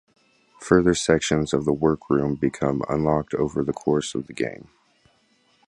[0.61, 4.67] Further sections of the workroom become unlocked over the course of the game.